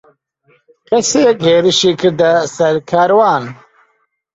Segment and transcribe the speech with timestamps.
[0.87, 3.43] کەسێک هێرشی کردە سەر کاروان.